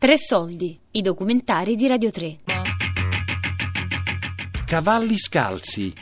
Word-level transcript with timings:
Tre 0.00 0.16
soldi, 0.16 0.80
i 0.92 1.02
documentari 1.02 1.74
di 1.76 1.86
Radio 1.86 2.10
3. 2.10 2.38
Cavalli 4.64 5.18
scalzi. 5.18 5.92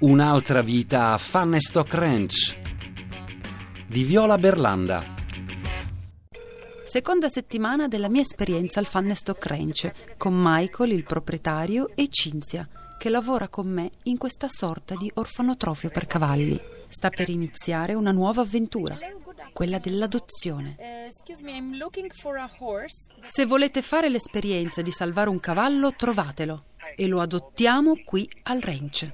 Un'altra 0.00 0.60
vita 0.60 1.14
a 1.14 1.16
Fannestock 1.16 1.94
Ranch. 1.94 2.58
Di 3.86 4.04
Viola 4.04 4.36
Berlanda. 4.36 5.02
Seconda 6.84 7.28
settimana 7.28 7.88
della 7.88 8.10
mia 8.10 8.20
esperienza 8.20 8.80
al 8.80 8.86
Fannestock 8.86 9.46
Ranch 9.46 9.92
con 10.18 10.34
Michael, 10.36 10.92
il 10.92 11.04
proprietario, 11.04 11.88
e 11.94 12.08
Cinzia, 12.10 12.68
che 12.98 13.08
lavora 13.08 13.48
con 13.48 13.66
me 13.66 13.92
in 14.02 14.18
questa 14.18 14.48
sorta 14.50 14.94
di 14.94 15.10
orfanotrofio 15.14 15.88
per 15.88 16.04
cavalli. 16.04 16.60
Sta 16.88 17.08
per 17.08 17.30
iniziare 17.30 17.94
una 17.94 18.12
nuova 18.12 18.42
avventura, 18.42 18.98
quella 19.54 19.78
dell'adozione. 19.78 21.07
Se 23.24 23.44
volete 23.44 23.82
fare 23.82 24.08
l'esperienza 24.08 24.80
di 24.82 24.90
salvare 24.90 25.28
un 25.28 25.40
cavallo, 25.40 25.94
trovatelo 25.94 26.64
e 26.96 27.06
lo 27.06 27.20
adottiamo 27.20 28.02
qui 28.04 28.28
al 28.44 28.60
ranch. 28.60 29.12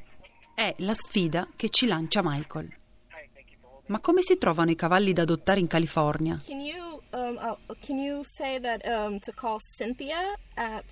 È 0.55 0.75
la 0.79 0.95
sfida 0.95 1.49
che 1.57 1.69
ci 1.71 1.87
lancia 1.87 2.21
Michael. 2.23 2.73
Ma 3.87 4.01
come 4.01 4.23
si 4.23 4.39
trovano 4.39 4.71
i 4.71 4.77
cavalli 4.77 5.13
da 5.13 5.23
adottare 5.23 5.61
in 5.61 5.67
California? 5.67 6.41
Can 6.47 6.61
you 6.61 7.03
um, 7.11 7.37
uh, 7.37 7.75
can 7.81 7.99
you 7.99 8.23
say 8.23 8.61
that 8.61 8.87
um, 8.87 9.19
to 9.19 9.33
call 9.33 9.59
Cynthia 9.59 10.39
at 10.55 10.85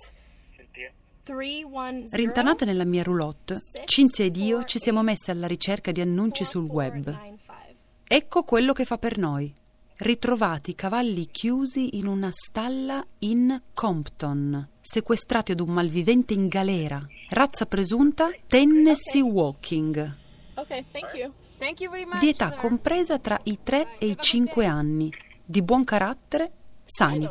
310 1.23 2.15
Rintanate 2.15 2.65
nella 2.65 2.83
mia 2.83 3.01
roulotte, 3.01 3.61
Cinzia 3.85 4.25
ed 4.25 4.35
io 4.35 4.63
ci 4.65 4.77
siamo 4.77 5.01
messe 5.01 5.31
alla 5.31 5.47
ricerca 5.47 5.91
di 5.91 6.01
annunci 6.01 6.43
sul 6.43 6.65
web. 6.65 7.03
4495? 7.03 8.05
Ecco 8.05 8.43
quello 8.43 8.73
che 8.73 8.85
fa 8.85 8.97
per 8.97 9.17
noi. 9.17 9.61
Ritrovati 10.03 10.75
cavalli 10.75 11.29
chiusi 11.31 11.97
in 11.97 12.07
una 12.07 12.27
stalla 12.29 13.01
in 13.19 13.61
Compton, 13.73 14.67
sequestrati 14.81 15.53
ad 15.53 15.61
un 15.61 15.69
malvivente 15.69 16.33
in 16.33 16.49
galera. 16.49 17.01
Razza 17.29 17.65
presunta 17.65 18.29
Tennessee 18.45 19.21
Walking. 19.21 20.15
Okay, 20.55 20.83
thank 20.91 21.13
you. 21.13 21.31
Thank 21.57 21.79
you 21.79 21.89
much. 22.05 22.19
Di 22.19 22.27
età 22.27 22.49
sir. 22.49 22.57
compresa 22.57 23.17
tra 23.17 23.39
i 23.43 23.59
3 23.63 23.97
e 23.97 24.07
i 24.07 24.17
5 24.19 24.65
anni. 24.65 25.09
Di 25.45 25.61
buon 25.61 25.85
carattere, 25.85 26.51
sani. 26.83 27.25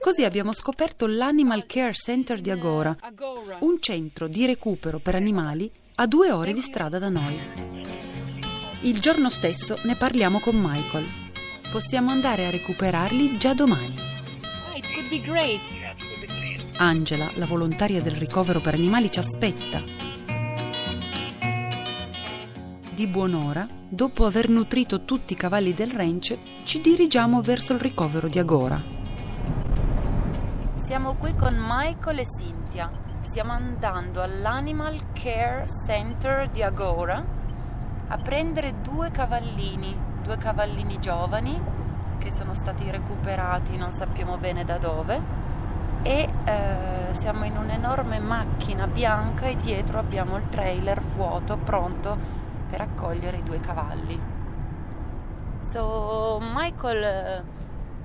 Così 0.00 0.22
abbiamo 0.22 0.52
scoperto 0.52 1.08
l'Animal 1.08 1.66
Care 1.66 1.94
Center 1.94 2.40
di 2.40 2.52
Agora. 2.52 2.96
un 3.62 3.80
centro 3.80 4.28
di 4.28 4.46
recupero 4.46 5.00
per 5.00 5.16
animali 5.16 5.68
a 5.96 6.06
due 6.06 6.30
ore 6.30 6.52
di 6.52 6.60
strada 6.60 7.00
da 7.00 7.08
noi. 7.08 7.75
Il 8.80 9.00
giorno 9.00 9.30
stesso 9.30 9.78
ne 9.84 9.96
parliamo 9.96 10.38
con 10.38 10.54
Michael. 10.54 11.06
Possiamo 11.70 12.10
andare 12.10 12.46
a 12.46 12.50
recuperarli 12.50 13.38
già 13.38 13.54
domani. 13.54 13.94
Oh, 13.98 14.76
it 14.76 14.92
could 14.92 15.08
be 15.08 15.20
great. 15.20 15.62
Angela, 16.76 17.28
la 17.36 17.46
volontaria 17.46 18.02
del 18.02 18.14
ricovero 18.14 18.60
per 18.60 18.74
animali, 18.74 19.10
ci 19.10 19.18
aspetta. 19.18 19.82
Di 22.92 23.06
buon'ora, 23.06 23.66
dopo 23.88 24.26
aver 24.26 24.50
nutrito 24.50 25.04
tutti 25.04 25.32
i 25.32 25.36
cavalli 25.36 25.72
del 25.72 25.90
ranch, 25.90 26.38
ci 26.64 26.80
dirigiamo 26.80 27.40
verso 27.40 27.72
il 27.72 27.80
ricovero 27.80 28.28
di 28.28 28.38
Agora. 28.38 28.80
Siamo 30.74 31.14
qui 31.14 31.34
con 31.34 31.56
Michael 31.58 32.18
e 32.18 32.24
Cynthia. 32.24 32.90
Stiamo 33.20 33.52
andando 33.52 34.20
all'Animal 34.20 35.12
Care 35.12 35.64
Center 35.86 36.48
di 36.50 36.62
Agora 36.62 37.35
a 38.08 38.16
prendere 38.18 38.72
due 38.82 39.10
cavallini, 39.10 39.96
due 40.22 40.36
cavallini 40.36 40.98
giovani 41.00 41.60
che 42.18 42.30
sono 42.30 42.54
stati 42.54 42.90
recuperati 42.90 43.76
non 43.76 43.92
sappiamo 43.92 44.38
bene 44.38 44.64
da 44.64 44.78
dove 44.78 45.44
e 46.02 46.28
eh, 46.44 47.14
siamo 47.14 47.44
in 47.44 47.56
un'enorme 47.56 48.20
macchina 48.20 48.86
bianca 48.86 49.46
e 49.46 49.56
dietro 49.56 49.98
abbiamo 49.98 50.36
il 50.36 50.48
trailer 50.48 51.00
vuoto 51.02 51.56
pronto 51.56 52.16
per 52.68 52.80
accogliere 52.80 53.38
i 53.38 53.42
due 53.42 53.60
cavalli. 53.60 54.20
So 55.60 56.38
Michael 56.40 57.42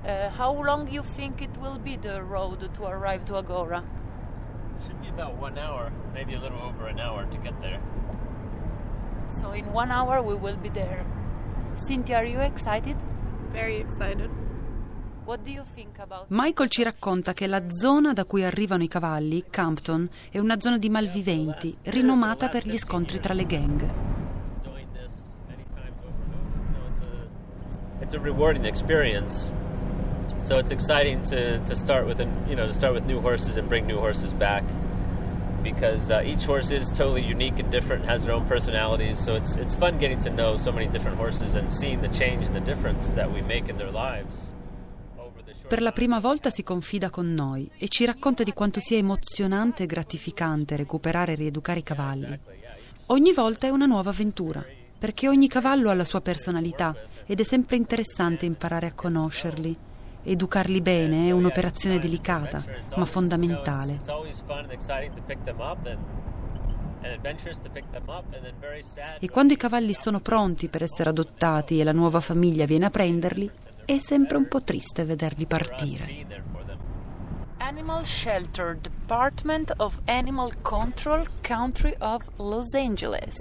uh, 0.04 0.30
how 0.36 0.62
long 0.62 0.88
you 0.88 1.02
think 1.02 1.40
it 1.40 1.56
will 1.58 1.78
be 1.78 1.96
the 1.96 2.20
road 2.22 2.70
to 2.72 2.86
arrive 2.86 3.24
to 3.24 3.36
Agora? 3.36 3.82
Should 4.84 5.00
be 5.00 5.08
about 5.08 5.40
one 5.40 5.58
hour, 5.58 5.92
maybe 6.12 6.34
a 6.34 6.40
little 6.40 6.60
over 6.60 6.88
an 6.88 6.98
hour 6.98 7.24
to 7.24 7.38
get 7.38 7.54
there. 7.60 7.80
So 9.32 9.52
in 9.52 9.64
one 9.72 9.90
hour 9.90 10.20
we 10.22 10.34
will 10.34 10.56
be 10.56 10.70
there. 10.70 11.04
Cynthia, 11.74 12.18
are 12.18 12.26
you 12.28 12.40
excited? 12.40 12.96
Very 13.50 13.76
excited. 13.76 14.30
What 15.24 15.44
do 15.44 15.50
you 15.50 15.62
think 15.74 15.98
about 15.98 16.26
Michael 16.28 16.68
ci 16.68 16.82
racconta 16.82 17.32
che 17.32 17.46
la 17.46 17.70
zona 17.70 18.12
da 18.12 18.24
cui 18.24 18.44
arrivano 18.44 18.82
i 18.82 18.88
cavalli, 18.88 19.44
Campton, 19.48 20.08
è 20.30 20.38
una 20.38 20.60
zona 20.60 20.78
di 20.78 20.90
malviventi, 20.90 21.76
rinomata 21.84 22.48
per 22.48 22.66
gli 22.66 22.76
scontri 22.76 23.20
tra 23.20 23.32
le 23.32 23.46
gang. 23.46 23.90
It's 26.62 27.04
a 27.04 28.02
it's 28.02 28.14
a 28.14 28.18
rewarding 28.18 28.64
experience. 28.66 29.50
So 30.42 30.58
it's 30.58 30.72
exciting 30.72 31.22
to, 31.30 31.60
to 31.60 31.74
start 31.76 32.04
with, 32.06 32.18
an, 32.20 32.28
you 32.48 32.56
know, 32.56 32.66
to 32.66 32.72
start 32.72 32.92
with 32.92 33.06
new 33.06 33.20
horses 33.20 33.56
and 33.56 33.68
bring 33.68 33.86
new 33.86 33.98
horses 33.98 34.32
back, 34.32 34.64
because 35.62 36.10
uh, 36.10 36.22
each 36.24 36.44
horse 36.44 36.70
is 36.70 36.90
totally 36.90 37.22
unique 37.22 37.58
and 37.60 37.70
different, 37.70 38.04
has 38.04 38.24
their 38.24 38.34
own 38.34 38.46
personalities. 38.46 39.22
So 39.22 39.34
it's 39.36 39.56
it's 39.56 39.74
fun 39.74 39.98
getting 39.98 40.20
to 40.22 40.30
know 40.30 40.56
so 40.56 40.72
many 40.72 40.88
different 40.90 41.18
horses 41.18 41.54
and 41.54 41.72
seeing 41.72 42.00
the 42.00 42.10
change 42.10 42.44
and 42.46 42.54
the 42.54 42.60
difference 42.60 43.12
that 43.14 43.30
we 43.30 43.42
make 43.42 43.70
in 43.70 43.76
their 43.76 43.92
lives. 43.92 44.52
Per 45.68 45.80
la 45.80 45.92
prima 45.92 46.20
volta 46.20 46.50
si 46.50 46.62
confida 46.62 47.08
con 47.08 47.32
noi 47.32 47.70
e 47.78 47.88
ci 47.88 48.04
racconta 48.04 48.42
di 48.42 48.52
quanto 48.52 48.80
sia 48.80 48.98
emozionante 48.98 49.84
e 49.84 49.86
gratificante 49.86 50.76
recuperare 50.76 51.32
e 51.32 51.36
rieducare 51.36 51.78
i 51.78 51.82
cavalli. 51.82 52.38
Ogni 53.06 53.32
volta 53.32 53.66
è 53.68 53.70
una 53.70 53.86
nuova 53.86 54.10
avventura, 54.10 54.62
perché 54.98 55.28
ogni 55.28 55.48
cavallo 55.48 55.90
ha 55.90 55.94
la 55.94 56.04
sua 56.04 56.20
personalità 56.20 56.94
ed 57.24 57.40
è 57.40 57.42
sempre 57.42 57.76
interessante 57.76 58.44
imparare 58.44 58.86
a 58.88 58.94
conoscerli. 58.94 59.76
Educarli 60.24 60.80
bene 60.80 61.26
è 61.26 61.30
un'operazione 61.32 61.98
delicata, 61.98 62.62
ma 62.96 63.04
fondamentale. 63.04 64.00
E 69.18 69.28
quando 69.30 69.52
i 69.52 69.56
cavalli 69.56 69.92
sono 69.92 70.20
pronti 70.20 70.68
per 70.68 70.84
essere 70.84 71.10
adottati 71.10 71.80
e 71.80 71.84
la 71.84 71.92
nuova 71.92 72.20
famiglia 72.20 72.64
viene 72.64 72.86
a 72.86 72.90
prenderli, 72.90 73.50
è 73.84 73.98
sempre 73.98 74.36
un 74.36 74.46
po' 74.46 74.62
triste 74.62 75.04
vederli 75.04 75.46
partire. 75.46 76.30
Animal 77.58 78.04
Shelter 78.04 78.76
Department 78.76 79.72
of 79.78 79.98
Animal 80.04 80.60
Control 80.62 81.26
Country 81.40 81.94
of 81.98 82.28
Los 82.36 82.74
Angeles. 82.74 83.36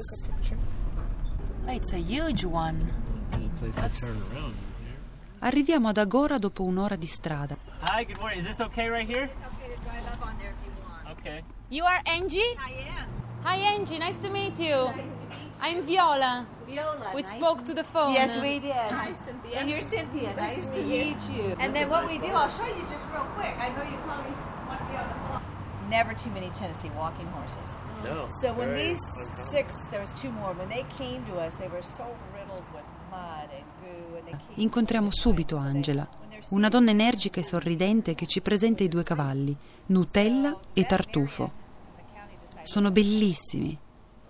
It's 1.68 1.92
a 1.92 1.98
huge 1.98 2.44
one. 2.46 2.92
Arriviamo 5.44 5.88
ad 5.88 5.98
Agora 5.98 6.38
dopo 6.38 6.62
un'ora 6.62 6.96
di 6.96 7.08
strada. 7.08 7.58
Hi, 7.82 8.06
good 8.06 8.20
morning. 8.20 8.40
Is 8.40 8.46
this 8.46 8.60
okay 8.60 8.88
right 8.90 9.10
here? 9.10 9.28
Okay. 11.10 11.44
You 11.70 11.84
are 11.84 12.00
Angie? 12.06 12.56
I 12.60 12.74
am. 12.96 13.10
Hi 13.44 13.58
Angie, 13.74 13.98
nice 13.98 14.20
to 14.20 14.30
meet 14.30 14.60
you. 14.60 14.94
I'm 15.60 15.82
Viola. 15.82 16.46
Viola. 16.68 17.10
We 17.16 17.24
nice 17.24 17.36
spoke 17.38 17.64
to 17.64 17.74
the 17.74 17.84
phone. 17.84 18.14
Yes, 18.14 18.38
we 18.38 18.60
did. 18.60 18.72
Hi, 18.72 19.14
Cynthia. 19.26 19.58
And 19.58 19.68
you're 19.68 19.82
Cynthia. 19.82 20.36
Nice 20.36 20.70
to 20.70 20.84
meet 20.84 21.18
you. 21.32 21.56
And 21.60 21.74
then 21.74 21.90
what 21.90 22.06
we 22.06 22.20
do, 22.20 22.28
I'll 22.28 22.48
show 22.48 22.68
you 22.68 22.86
just 22.88 23.10
real 23.10 23.26
quick. 23.34 23.58
I 23.58 23.70
know 23.74 23.82
you 23.82 23.98
probably 24.06 24.38
want 24.70 24.78
to 24.78 24.86
be 24.86 24.96
on 24.96 25.10
the 25.10 25.16
floor. 25.26 25.42
Never 25.90 26.14
too 26.14 26.30
many 26.30 26.52
Tennessee 26.52 26.92
walking 26.96 27.26
horses. 27.34 27.78
No. 28.06 28.28
So 28.30 28.54
when 28.54 28.70
very 28.76 28.94
these 28.94 29.02
six, 29.50 29.74
there 29.90 30.02
was 30.02 30.14
two 30.22 30.30
more. 30.30 30.54
When 30.54 30.70
they 30.70 30.86
came 31.00 31.26
to 31.34 31.40
us, 31.40 31.56
they 31.58 31.68
were 31.68 31.82
so 31.82 32.06
riddled 32.32 32.64
with 32.76 32.86
mud 33.10 33.50
and 33.50 33.66
goo, 33.82 34.18
and 34.18 34.26
they 34.28 34.31
came. 34.31 34.31
Incontriamo 34.56 35.10
subito 35.12 35.56
Angela, 35.56 36.08
una 36.50 36.68
donna 36.68 36.92
energica 36.92 37.40
e 37.40 37.44
sorridente 37.44 38.16
che 38.16 38.28
ci 38.28 38.42
presenta 38.42 38.84
i 38.84 38.88
due 38.90 39.04
cavalli, 39.04 39.56
Nutella 39.88 40.60
e 40.74 40.86
Tartufo. 40.86 41.52
Sono 42.64 42.92
bellissimi, 42.92 43.78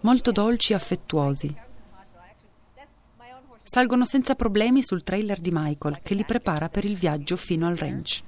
molto 0.02 0.32
dolci 0.32 0.74
e 0.74 0.76
affettuosi. 0.76 1.56
Salgono 3.64 4.06
senza 4.06 4.36
problemi 4.36 4.84
sul 4.84 5.04
trailer 5.04 5.40
di 5.40 5.50
Michael 5.52 6.00
che 6.02 6.14
li 6.14 6.24
prepara 6.24 6.70
per 6.70 6.86
il 6.86 6.98
viaggio 6.98 7.36
fino 7.36 7.68
al 7.68 7.78
ranch. 7.78 8.22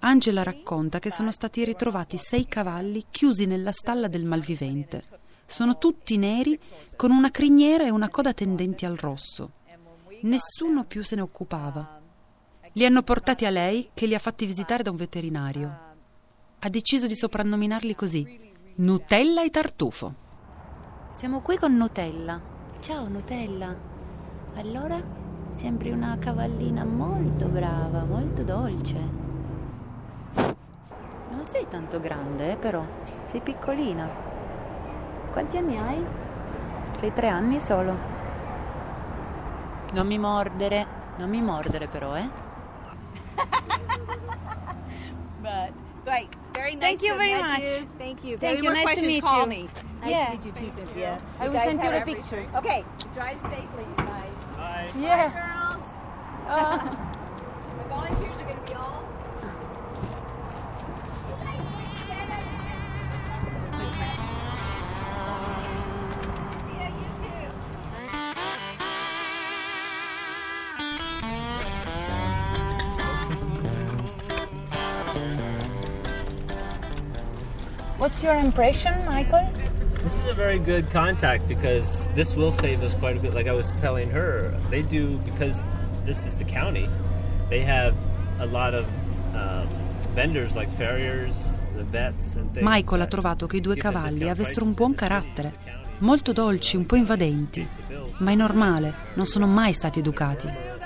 Angela 0.00 0.42
racconta 0.42 0.98
che 0.98 1.10
sono 1.10 1.30
stati 1.30 1.64
ritrovati 1.64 2.16
sei 2.16 2.46
cavalli 2.46 3.04
chiusi 3.10 3.46
nella 3.46 3.72
stalla 3.72 4.08
del 4.08 4.24
malvivente. 4.24 5.19
Sono 5.50 5.78
tutti 5.78 6.16
neri 6.16 6.56
con 6.94 7.10
una 7.10 7.32
criniera 7.32 7.84
e 7.84 7.90
una 7.90 8.08
coda 8.08 8.32
tendenti 8.32 8.86
al 8.86 8.96
rosso. 8.96 9.50
Nessuno 10.22 10.84
più 10.84 11.02
se 11.02 11.16
ne 11.16 11.22
occupava. 11.22 12.00
Li 12.74 12.86
hanno 12.86 13.02
portati 13.02 13.44
a 13.44 13.50
lei 13.50 13.90
che 13.92 14.06
li 14.06 14.14
ha 14.14 14.20
fatti 14.20 14.46
visitare 14.46 14.84
da 14.84 14.90
un 14.90 14.96
veterinario. 14.96 15.78
Ha 16.60 16.68
deciso 16.68 17.08
di 17.08 17.16
soprannominarli 17.16 17.96
così, 17.96 18.52
Nutella 18.76 19.42
e 19.42 19.50
Tartufo. 19.50 20.14
Siamo 21.16 21.40
qui 21.40 21.58
con 21.58 21.76
Nutella. 21.76 22.40
Ciao 22.78 23.08
Nutella. 23.08 23.76
Allora, 24.54 25.02
Sembri 25.50 25.90
una 25.90 26.16
cavallina 26.18 26.84
molto 26.84 27.46
brava, 27.46 28.04
molto 28.04 28.44
dolce. 28.44 28.98
Non 31.28 31.44
sei 31.44 31.66
tanto 31.68 31.98
grande, 31.98 32.52
eh, 32.52 32.56
però. 32.56 32.84
Sei 33.30 33.40
piccolina. 33.40 34.29
Quanti 35.32 35.56
anni 35.56 35.78
hai? 35.78 36.04
Sei 36.98 37.12
tre 37.12 37.28
anni 37.28 37.60
solo. 37.60 37.96
Non 39.92 40.06
mi 40.06 40.18
mordere, 40.18 40.86
non 41.16 41.28
mi 41.30 41.40
mordere 41.42 41.86
però, 41.86 42.16
eh. 42.16 42.28
But 45.42 45.72
right, 46.04 46.28
very 46.52 46.74
nice. 46.74 46.98
Thank 46.98 47.02
you 47.02 47.12
to 47.12 47.18
very 47.18 47.34
much. 47.42 47.58
you. 47.60 47.88
Thank 47.98 48.24
you. 48.24 48.38
Thank 48.38 48.62
you. 48.62 48.70
Nice 48.70 48.78
to 48.78 48.82
questions, 48.82 49.06
meet 49.14 49.22
call 49.22 49.40
you. 49.42 49.46
me. 49.46 49.68
Nice 50.00 50.10
Yeah. 50.10 50.26
to 50.26 50.30
meet 50.32 50.44
you 50.46 50.52
too, 50.52 50.70
Cynthia. 50.70 51.18
I 51.40 51.48
will 51.48 51.58
send 51.58 51.82
you 51.82 51.90
the 51.90 52.00
pictures. 52.04 52.48
Okay, 52.54 52.84
drive 53.12 53.38
safely, 53.40 53.84
you 53.84 53.96
guys. 54.04 54.30
Bye. 54.56 54.88
Yeah. 54.98 55.30
Girls, 55.30 55.88
Uh, 56.50 56.78
What's 78.20 78.34
your 78.34 78.44
impression, 78.44 78.92
Michael? 79.06 79.48
This 80.02 80.12
is 80.12 80.28
a 80.28 80.34
very 80.34 80.58
good 80.58 80.90
contact 80.90 81.48
because 81.48 82.06
this 82.14 82.36
will 82.36 82.52
save 82.52 82.82
us 82.82 82.92
quite 82.92 83.16
a 83.16 83.18
bit. 83.18 83.32
Like 83.32 83.48
I 83.48 83.54
was 83.54 83.74
telling 83.76 84.10
her, 84.10 84.54
they 84.68 84.82
do 84.82 85.16
because 85.24 85.62
this 86.04 86.26
is 86.26 86.36
the 86.36 86.44
county. 86.44 86.86
They 87.48 87.60
have 87.60 87.94
a 88.38 88.44
lot 88.44 88.74
of 88.74 88.84
um, 89.34 89.66
vendors 90.14 90.54
like 90.54 90.70
farriers, 90.70 91.56
the 91.74 91.82
vets, 91.82 92.36
and 92.36 92.52
things. 92.52 92.62
Michael 92.62 93.00
ha 93.00 93.06
trovato 93.06 93.46
che 93.46 93.56
i 93.56 93.60
due 93.62 93.76
cavalli 93.76 94.28
avessero 94.28 94.66
un 94.66 94.74
buon 94.74 94.94
carattere, 94.94 95.54
molto 96.00 96.32
dolci, 96.32 96.76
un 96.76 96.84
po' 96.84 96.96
invadenti, 96.96 97.66
ma 98.18 98.32
è 98.32 98.34
normale, 98.34 98.92
non 99.14 99.24
sono 99.24 99.46
mai 99.46 99.72
stati 99.72 100.00
educati. 100.00 100.79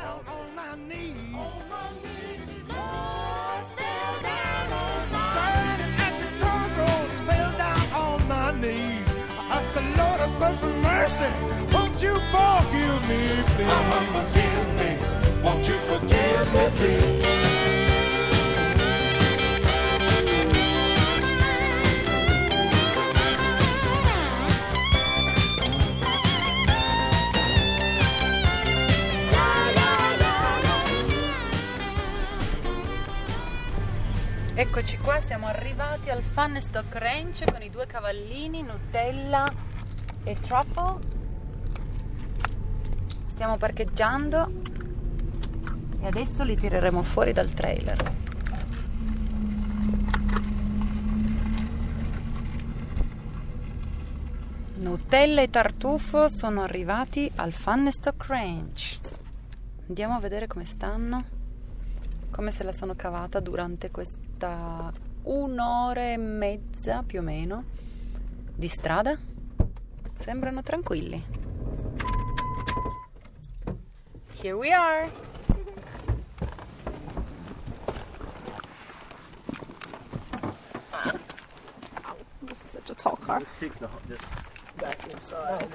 Of 10.44 10.60
perfect 10.60 10.82
mercy, 10.82 11.30
won't 11.72 12.02
you 12.02 12.14
forgive 12.32 13.08
me, 13.08 13.22
please? 13.54 13.66
Mama, 13.66 13.98
forgive 14.14 14.66
me, 14.78 14.90
won't 15.42 15.66
you 15.68 15.76
forgive 15.88 16.52
me, 16.54 16.64
please? 16.76 17.22
Eccoci 34.56 34.98
qua, 34.98 35.20
siamo 35.20 35.46
arrivati 35.46 36.10
al 36.10 36.22
Fun 36.22 36.60
Stock 36.60 36.94
Ranch 36.94 37.44
con 37.50 37.60
i 37.62 37.70
due 37.70 37.86
cavallini, 37.86 38.62
Nutella 38.62 39.52
e 40.24 40.34
Truffle. 40.40 40.98
Stiamo 43.28 43.56
parcheggiando 43.56 44.52
e 46.00 46.06
adesso 46.06 46.42
li 46.42 46.56
tireremo 46.56 47.02
fuori 47.02 47.32
dal 47.32 47.52
trailer. 47.52 48.12
Nutella 54.76 55.40
e 55.40 55.50
Tartufo 55.50 56.28
sono 56.28 56.62
arrivati 56.62 57.30
al 57.36 57.52
Fun 57.52 57.90
Stock 57.90 58.26
Ranch. 58.26 58.98
Andiamo 59.86 60.14
a 60.14 60.20
vedere 60.20 60.46
come 60.46 60.64
stanno 60.64 61.42
come 62.34 62.50
se 62.50 62.64
la 62.64 62.72
sono 62.72 62.94
cavata 62.96 63.38
durante 63.38 63.92
questa 63.92 64.92
un'ora 65.22 66.10
e 66.10 66.16
mezza 66.16 67.04
più 67.06 67.20
o 67.20 67.22
meno 67.22 67.62
di 68.56 68.66
strada. 68.66 69.16
Sembrano 70.16 70.62
tranquilli. 70.62 71.22
Here 74.32 74.56
we 74.56 74.72
are. 74.72 75.10
This 82.42 82.64
is 82.64 82.70
such 82.72 82.90
a 82.90 82.94
tall 82.94 83.16
car. 83.16 83.38
Let's 83.38 83.52
take 83.58 83.78
the, 83.78 83.88
this 84.08 84.46
back 84.78 85.06
inside. 85.12 85.68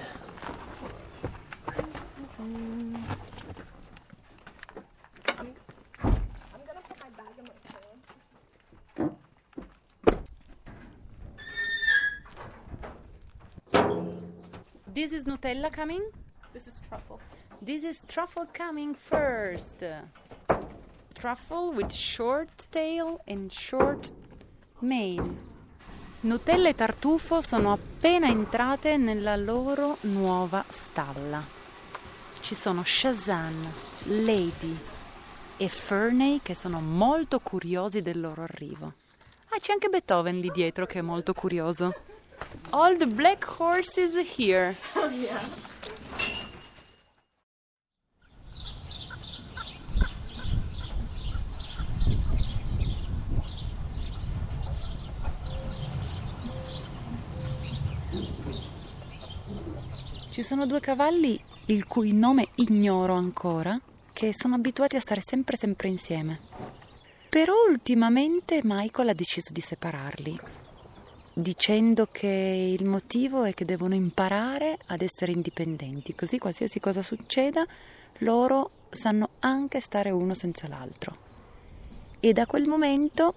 This 15.00 15.14
is 15.14 15.24
Nutella 15.24 15.70
coming? 15.70 16.04
This 16.52 16.68
is 16.68 16.82
truffle. 16.86 17.22
This 17.62 17.86
is 17.86 18.02
truffle 18.06 18.46
coming 18.52 18.94
first. 18.94 19.82
Truffle 21.14 21.72
with 21.74 21.90
short 21.90 22.50
tail 22.70 23.22
and 23.26 23.50
short 23.50 24.12
mane. 24.82 25.38
Nutella 26.24 26.68
e 26.68 26.76
Tartufo 26.76 27.40
sono 27.40 27.72
appena 27.72 28.28
entrate 28.28 28.98
nella 28.98 29.38
loro 29.38 29.96
nuova 30.02 30.66
stalla. 30.68 31.42
Ci 32.42 32.56
sono 32.56 32.84
Shazam, 32.84 33.56
Lady 34.26 34.78
e 35.56 35.70
Ferney 35.70 36.42
che 36.44 36.56
sono 36.56 36.82
molto 36.82 37.40
curiosi 37.40 38.02
del 38.02 38.20
loro 38.20 38.44
arrivo. 38.44 38.92
Ah, 39.48 39.60
c'è 39.60 39.72
anche 39.72 39.88
Beethoven 39.88 40.42
lì 40.42 40.52
dietro 40.52 40.86
che 40.86 41.00
è 41.00 41.02
molto 41.02 41.32
curioso. 41.32 41.94
All 42.72 42.98
the 42.98 43.08
black 43.08 43.46
horses 43.60 44.16
here. 44.38 44.76
Ci 60.30 60.46
sono 60.46 60.66
due 60.66 60.80
cavalli 60.80 61.38
il 61.66 61.86
cui 61.86 62.14
nome 62.14 62.50
ignoro 62.56 63.14
ancora, 63.14 63.80
che 64.14 64.34
sono 64.34 64.56
abituati 64.56 64.96
a 64.96 65.00
stare 65.00 65.22
sempre 65.22 65.58
sempre 65.58 65.88
insieme. 65.90 66.40
Però 67.30 67.54
ultimamente 67.70 68.62
Michael 68.64 69.10
ha 69.10 69.14
deciso 69.14 69.52
di 69.52 69.62
separarli, 69.62 70.40
dicendo 71.42 72.08
che 72.12 72.76
il 72.78 72.86
motivo 72.86 73.44
è 73.44 73.54
che 73.54 73.66
devono 73.66 73.94
imparare 73.94 74.78
ad 74.88 75.02
essere 75.02 75.32
indipendenti, 75.32 76.16
così 76.16 76.38
qualsiasi 76.38 76.80
cosa 76.80 77.02
succeda, 77.02 77.66
loro 78.20 78.72
sanno 78.90 79.30
anche 79.40 79.80
stare 79.80 80.10
uno 80.10 80.34
senza 80.34 80.68
l'altro. 80.68 81.28
E 82.20 82.34
da 82.34 82.46
quel 82.46 82.68
momento 82.68 83.34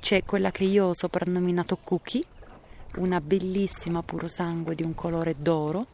c'è 0.00 0.24
quella 0.24 0.50
che 0.50 0.64
io 0.64 0.86
ho 0.86 0.94
soprannominato 0.94 1.78
Cookie, 1.82 2.24
una 2.96 3.20
bellissima 3.20 4.02
puro 4.02 4.28
sangue 4.28 4.74
di 4.74 4.82
un 4.82 4.94
colore 4.94 5.34
d'oro, 5.36 5.86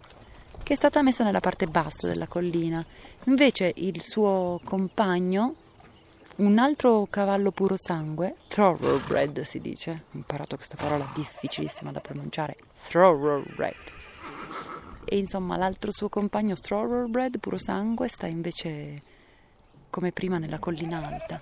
che 0.62 0.74
è 0.74 0.76
stata 0.76 1.02
messa 1.02 1.24
nella 1.24 1.40
parte 1.40 1.66
bassa 1.66 2.06
della 2.06 2.26
collina. 2.26 2.84
Invece 3.24 3.72
il 3.76 4.02
suo 4.02 4.60
compagno, 4.64 5.54
un 6.36 6.58
altro 6.58 7.06
cavallo 7.08 7.50
puro 7.50 7.76
sangue, 7.76 8.36
thoroughbred 8.48 9.42
si 9.42 9.60
dice, 9.60 10.04
ho 10.12 10.16
imparato 10.16 10.56
questa 10.56 10.76
parola 10.76 11.08
difficilissima 11.14 11.92
da 11.92 12.00
pronunciare, 12.00 12.56
thoroughbred. 12.90 13.74
E 15.04 15.18
insomma 15.18 15.56
l'altro 15.56 15.92
suo 15.92 16.08
compagno, 16.08 16.54
thoroughbred, 16.54 17.38
puro 17.38 17.58
sangue, 17.58 18.08
sta 18.08 18.26
invece 18.26 19.02
come 19.90 20.12
prima 20.12 20.38
nella 20.38 20.58
collina 20.58 21.06
alta. 21.06 21.40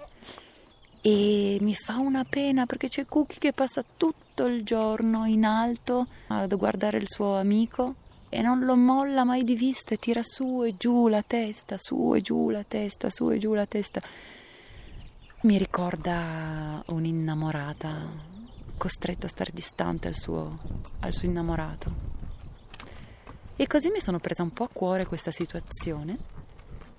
E 1.01 1.57
mi 1.61 1.75
fa 1.75 1.97
una 1.97 2.25
pena 2.25 2.67
perché 2.67 2.89
c'è 2.89 3.07
Cookie 3.07 3.39
che 3.39 3.53
passa 3.53 3.85
tutto 3.97 4.45
il 4.45 4.63
giorno 4.63 5.25
in 5.25 5.45
alto 5.45 6.07
ad 6.29 6.55
guardare 6.57 6.99
il 6.99 7.09
suo 7.09 7.37
amico 7.37 7.95
e 8.29 8.41
non 8.41 8.65
lo 8.65 8.77
molla 8.77 9.25
mai 9.25 9.43
di 9.43 9.55
vista 9.55 9.95
e 9.95 9.99
tira 9.99 10.21
su 10.23 10.63
e 10.65 10.77
giù 10.77 11.09
la 11.09 11.23
testa, 11.23 11.77
su 11.79 12.15
e 12.15 12.21
giù 12.21 12.51
la 12.51 12.63
testa, 12.63 13.11
su 13.11 13.31
e 13.31 13.39
giù 13.39 13.53
la 13.55 13.67
testa. 13.67 14.01
Mi 15.45 15.59
ricorda 15.59 16.81
un'innamorata 16.87 18.31
costretta 18.77 19.27
a 19.27 19.29
stare 19.29 19.51
distante 19.53 20.07
al 20.07 20.15
suo, 20.15 20.57
al 21.01 21.13
suo 21.13 21.27
innamorato. 21.27 21.93
E 23.57 23.67
così 23.67 23.91
mi 23.91 23.99
sono 23.99 24.21
presa 24.21 24.45
un 24.45 24.51
po' 24.51 24.63
a 24.63 24.71
cuore 24.73 25.05
questa 25.05 25.33
situazione 25.33 26.17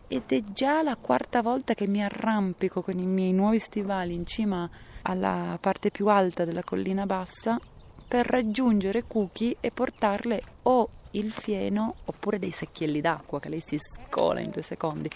ed 0.10 0.24
è 0.28 0.44
già 0.52 0.82
la 0.82 0.98
quarta 0.98 1.42
volta 1.42 1.74
che 1.74 1.88
mi 1.88 2.04
arrampico 2.04 2.82
con 2.82 3.00
i 3.00 3.06
miei 3.06 3.32
nuovi 3.32 3.60
stivali 3.60 4.14
in 4.14 4.26
cima 4.26 4.70
alla 5.04 5.58
parte 5.62 5.90
più 5.90 6.08
alta 6.08 6.44
della 6.44 6.64
collina 6.64 7.06
bassa 7.06 7.58
per 8.06 8.26
raggiungere 8.26 9.08
Cookie 9.08 9.56
e 9.62 9.72
portarle 9.72 10.44
o 10.64 10.90
il 11.12 11.32
fieno 11.32 11.96
oppure 12.04 12.40
dei 12.40 12.52
secchielli 12.52 13.00
d'acqua 13.00 13.40
che 13.40 13.48
lei 13.48 13.62
si 13.62 13.78
scola 13.80 14.42
in 14.42 14.50
due 14.50 14.64
secondi. 14.64 15.10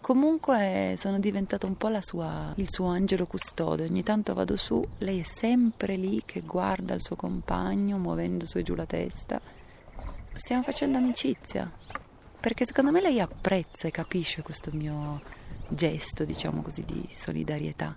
Comunque 0.00 0.94
sono 0.96 1.18
diventato 1.18 1.66
un 1.66 1.76
po' 1.76 1.90
sua, 2.00 2.52
il 2.56 2.70
suo 2.70 2.86
angelo 2.86 3.26
custode. 3.26 3.84
Ogni 3.84 4.02
tanto 4.02 4.34
vado 4.34 4.56
su, 4.56 4.82
lei 4.98 5.20
è 5.20 5.24
sempre 5.24 5.96
lì 5.96 6.22
che 6.24 6.40
guarda 6.40 6.94
il 6.94 7.02
suo 7.02 7.16
compagno 7.16 7.98
muovendo 7.98 8.46
su 8.46 8.58
e 8.58 8.62
giù 8.62 8.74
la 8.74 8.86
testa. 8.86 9.40
Stiamo 10.32 10.62
facendo 10.62 10.98
amicizia 10.98 11.70
perché 12.40 12.64
secondo 12.64 12.90
me 12.90 13.02
lei 13.02 13.20
apprezza 13.20 13.86
e 13.86 13.90
capisce 13.90 14.40
questo 14.40 14.70
mio 14.72 15.20
gesto, 15.68 16.24
diciamo 16.24 16.62
così, 16.62 16.82
di 16.84 17.06
solidarietà. 17.10 17.94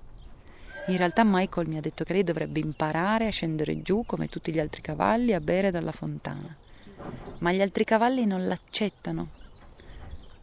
In 0.87 0.97
realtà 0.97 1.23
Michael 1.23 1.69
mi 1.69 1.77
ha 1.77 1.81
detto 1.81 2.03
che 2.03 2.11
lei 2.11 2.23
dovrebbe 2.23 2.59
imparare 2.59 3.27
a 3.27 3.31
scendere 3.31 3.81
giù 3.81 4.03
come 4.05 4.27
tutti 4.27 4.51
gli 4.51 4.59
altri 4.59 4.81
cavalli 4.81 5.33
a 5.33 5.39
bere 5.39 5.71
dalla 5.71 5.93
fontana. 5.93 6.53
Ma 7.39 7.51
gli 7.53 7.61
altri 7.61 7.85
cavalli 7.85 8.25
non 8.25 8.45
l'accettano. 8.45 9.41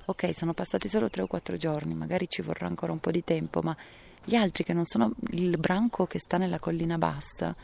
Ok, 0.07 0.35
sono 0.35 0.55
passati 0.55 0.89
solo 0.89 1.09
tre 1.09 1.23
o 1.23 1.27
quattro 1.27 1.57
giorni, 1.57 1.95
magari 1.95 2.27
ci 2.29 2.43
vorrà 2.43 2.67
ancora 2.67 2.93
un 2.93 2.99
po' 2.99 3.11
di 3.11 3.23
tempo, 3.23 3.61
ma 3.63 3.77
gli 4.25 4.35
altri 4.35 4.65
che 4.65 4.73
non 4.73 4.85
sono 4.85 5.13
il 5.33 5.57
branco 5.59 6.07
che 6.07 6.19
sta 6.19 6.37
nella 6.37 6.59
collina 6.59 6.99
bassa 6.99 7.55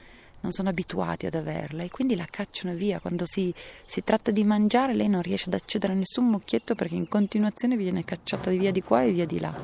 non 0.40 0.52
sono 0.52 0.68
abituati 0.68 1.26
ad 1.26 1.34
averla 1.34 1.82
e 1.82 1.90
quindi 1.90 2.14
la 2.14 2.26
cacciano 2.30 2.74
via. 2.74 3.00
Quando 3.00 3.24
si, 3.26 3.52
si, 3.84 4.04
tratta 4.04 4.30
di 4.30 4.44
mangiare 4.44 4.94
lei 4.94 5.08
non 5.08 5.22
riesce 5.22 5.48
ad 5.48 5.54
accedere 5.54 5.92
a 5.92 5.96
nessun 5.96 6.26
mucchietto 6.26 6.74
perché 6.74 6.94
in 6.94 7.08
continuazione 7.08 7.76
viene 7.76 8.04
cacciata 8.04 8.50
via 8.50 8.70
di 8.70 8.82
qua 8.82 9.02
e 9.02 9.12
via 9.12 9.26
di 9.26 9.40
là. 9.40 9.54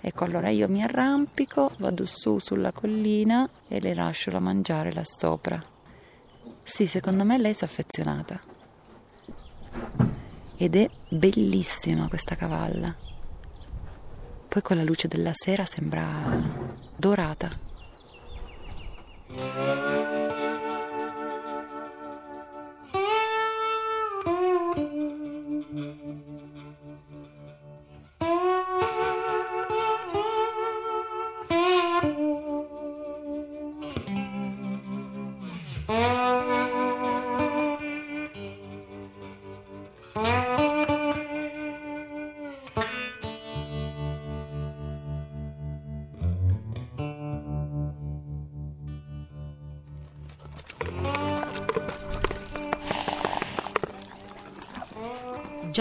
Ecco, 0.00 0.24
allora 0.24 0.48
io 0.48 0.68
mi 0.68 0.82
arrampico, 0.82 1.72
vado 1.78 2.04
su 2.04 2.38
sulla 2.38 2.72
collina 2.72 3.48
e 3.68 3.80
le 3.80 3.94
lascio 3.94 4.30
la 4.30 4.40
mangiare 4.40 4.92
là 4.92 5.02
sopra. 5.04 5.62
Sì, 6.62 6.86
secondo 6.86 7.24
me 7.24 7.38
lei 7.38 7.54
si 7.54 7.64
è 7.64 7.66
affezionata. 7.66 8.53
Ed 10.56 10.76
è 10.76 10.88
bellissima 11.08 12.08
questa 12.08 12.36
cavalla. 12.36 12.94
Poi 14.48 14.62
con 14.62 14.76
la 14.76 14.84
luce 14.84 15.08
della 15.08 15.32
sera 15.32 15.64
sembra 15.64 16.06
dorata. 16.96 17.50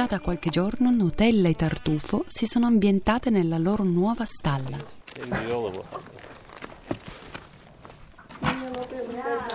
Già 0.04 0.10
da 0.10 0.20
qualche 0.20 0.50
giorno 0.50 0.92
Nutella 0.92 1.48
e 1.48 1.54
Tartufo 1.54 2.26
si 2.28 2.46
sono 2.46 2.66
ambientate 2.66 3.30
nella 3.30 3.58
loro 3.58 3.86
nuova 3.86 4.26
stalla. 4.26 4.78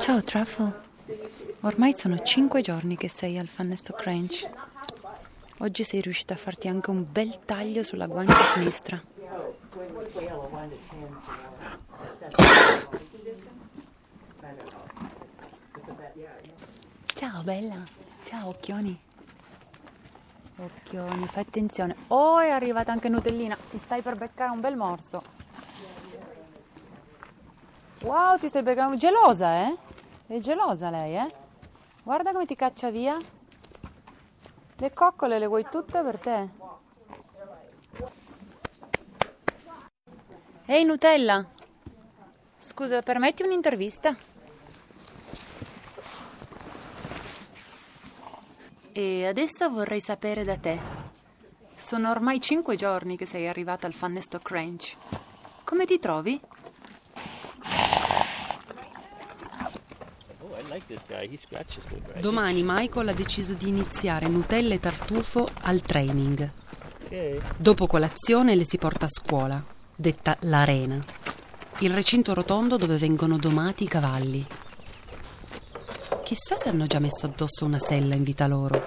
Ciao 0.01 0.23
Truffle. 0.23 0.73
Ormai 1.61 1.93
sono 1.95 2.19
cinque 2.21 2.63
giorni 2.63 2.97
che 2.97 3.11
sei 3.11 3.37
al 3.37 3.49
Fannesto 3.49 3.93
Crunch. 3.93 4.51
Oggi 5.59 5.85
sei 5.85 6.01
riuscita 6.01 6.33
a 6.33 6.39
farti 6.39 6.67
anche 6.67 6.89
un 6.89 7.05
bel 7.07 7.41
taglio 7.45 7.83
sulla 7.83 8.07
guancia 8.07 8.43
sinistra. 8.55 9.03
Ciao 17.13 17.43
bella. 17.43 17.83
Ciao 18.23 18.49
occhioni. 18.49 18.99
Occhioni, 20.61 21.27
fai 21.27 21.43
attenzione. 21.43 21.95
Oh, 22.09 22.39
è 22.41 22.49
arrivata 22.49 22.91
anche 22.91 23.09
Nutellina. 23.09 23.57
Ti 23.71 23.79
stai 23.79 24.03
per 24.03 24.17
beccare 24.17 24.51
un 24.51 24.61
bel 24.61 24.77
morso. 24.77 25.23
Wow, 28.03 28.39
ti 28.39 28.49
stai 28.49 28.63
beccando. 28.63 28.97
Gelosa, 28.97 29.67
eh? 29.67 29.77
È 30.27 30.39
gelosa 30.39 30.91
lei, 30.91 31.17
eh? 31.17 31.27
Guarda 32.03 32.33
come 32.33 32.45
ti 32.45 32.57
caccia 32.57 32.91
via. 32.91 33.17
Le 34.77 34.93
coccole 34.93 35.39
le 35.39 35.47
vuoi 35.47 35.65
tutte 35.71 36.03
per 36.03 36.19
te? 36.19 36.49
Ehi 40.67 40.85
Nutella, 40.85 41.45
scusa, 42.59 43.01
permetti 43.01 43.43
un'intervista? 43.43 44.15
E 48.99 49.27
adesso 49.29 49.71
vorrei 49.71 50.01
sapere 50.01 50.43
da 50.43 50.57
te. 50.57 50.77
Sono 51.77 52.11
ormai 52.11 52.41
cinque 52.41 52.75
giorni 52.75 53.17
che 53.17 53.27
sei 53.27 53.47
arrivata 53.47 53.87
al 53.87 53.93
Fannestock 53.93 54.51
Ranch. 54.51 54.97
Come 55.63 55.85
ti 55.87 56.01
trovi? 56.01 56.41
Domani 62.19 62.65
Michael 62.65 63.07
ha 63.07 63.13
deciso 63.13 63.55
di 63.55 63.69
iniziare 63.69 64.27
Nutella 64.27 64.75
e 64.75 64.81
tartufo 64.81 65.47
al 65.61 65.81
training. 65.81 66.51
Dopo 67.57 67.87
colazione 67.87 68.57
le 68.57 68.65
si 68.65 68.79
porta 68.79 69.05
a 69.05 69.09
scuola, 69.09 69.65
detta 69.95 70.37
l'arena, 70.41 71.01
il 71.79 71.95
recinto 71.95 72.35
rotondo 72.35 72.77
dove 72.77 72.97
vengono 72.97 73.39
domati 73.39 73.85
i 73.85 73.89
cavalli. 73.89 74.45
Chissà 76.29 76.59
se 76.59 76.69
hanno 76.69 76.85
già 76.85 76.99
messo 76.99 77.25
addosso 77.25 77.65
una 77.65 77.79
sella 77.79 78.15
in 78.15 78.23
vita 78.23 78.47
loro. 78.47 78.85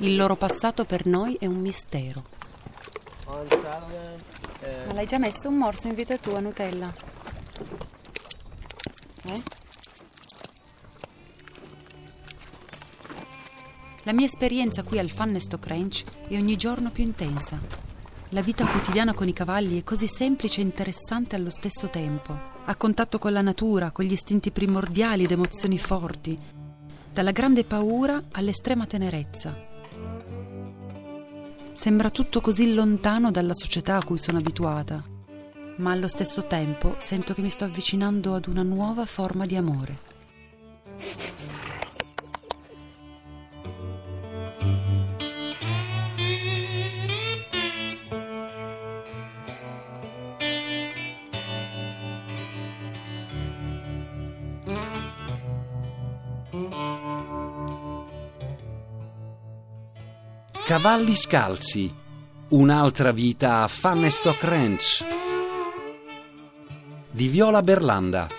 Il 0.00 0.16
loro 0.16 0.36
passato 0.36 0.84
per 0.84 1.06
noi 1.06 1.38
è 1.40 1.46
un 1.46 1.56
mistero. 1.56 2.24
Ma 3.24 4.92
l'hai 4.92 5.06
già 5.06 5.16
messo 5.16 5.48
un 5.48 5.56
morso 5.56 5.88
in 5.88 5.94
vita 5.94 6.18
tua, 6.18 6.40
Nutella? 6.40 6.92
Eh? 9.24 9.42
La 14.02 14.12
mia 14.12 14.26
esperienza 14.26 14.82
qui 14.82 14.98
al 14.98 15.08
Fannestock 15.08 15.66
Ranch 15.68 16.04
è 16.28 16.36
ogni 16.36 16.56
giorno 16.56 16.90
più 16.90 17.02
intensa. 17.02 17.87
La 18.32 18.42
vita 18.42 18.66
quotidiana 18.66 19.14
con 19.14 19.26
i 19.26 19.32
cavalli 19.32 19.80
è 19.80 19.84
così 19.84 20.06
semplice 20.06 20.60
e 20.60 20.64
interessante 20.64 21.34
allo 21.34 21.48
stesso 21.48 21.88
tempo, 21.88 22.38
a 22.66 22.76
contatto 22.76 23.16
con 23.16 23.32
la 23.32 23.40
natura, 23.40 23.90
con 23.90 24.04
gli 24.04 24.12
istinti 24.12 24.50
primordiali 24.50 25.24
ed 25.24 25.30
emozioni 25.30 25.78
forti, 25.78 26.38
dalla 27.10 27.30
grande 27.30 27.64
paura 27.64 28.22
all'estrema 28.32 28.84
tenerezza. 28.84 29.56
Sembra 31.72 32.10
tutto 32.10 32.42
così 32.42 32.74
lontano 32.74 33.30
dalla 33.30 33.54
società 33.54 33.96
a 33.96 34.04
cui 34.04 34.18
sono 34.18 34.36
abituata, 34.36 35.02
ma 35.76 35.92
allo 35.92 36.08
stesso 36.08 36.46
tempo 36.46 36.96
sento 36.98 37.32
che 37.32 37.40
mi 37.40 37.48
sto 37.48 37.64
avvicinando 37.64 38.34
ad 38.34 38.46
una 38.46 38.62
nuova 38.62 39.06
forma 39.06 39.46
di 39.46 39.56
amore. 39.56 39.98
Cavalli 60.68 61.14
scalzi. 61.14 61.90
Un'altra 62.48 63.10
vita 63.10 63.62
a 63.62 63.68
Fannestock 63.68 64.44
Ranch. 64.44 65.02
Di 67.10 67.28
Viola 67.28 67.62
Berlanda. 67.62 68.37